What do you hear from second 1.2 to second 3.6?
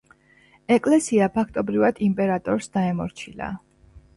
ფაქტობრივად იმპერატორს დაემორჩილა.